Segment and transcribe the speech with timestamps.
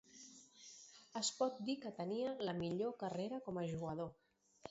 [1.21, 4.13] Es pot dir que tenia la millor carrera com a jugador.